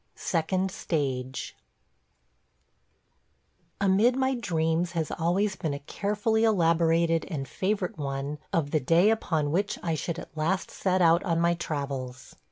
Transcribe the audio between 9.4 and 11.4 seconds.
which I should at last set out on